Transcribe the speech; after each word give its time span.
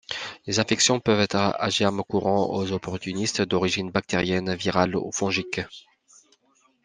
Les 0.47 0.57
infections 0.59 0.99
peuvent 0.99 1.19
être 1.19 1.35
à 1.35 1.69
germes 1.69 2.01
courants 2.03 2.49
ou 2.59 2.71
opportunistes, 2.71 3.43
d'origine 3.43 3.91
bactérienne, 3.91 4.55
virale 4.55 4.95
ou 4.95 5.11
fongique. 5.11 5.61